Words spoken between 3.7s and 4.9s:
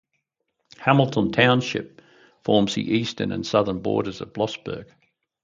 borders of Blossburg.